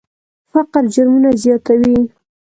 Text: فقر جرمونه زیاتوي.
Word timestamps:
فقر 0.51 0.83
جرمونه 0.93 1.31
زیاتوي. 1.43 1.99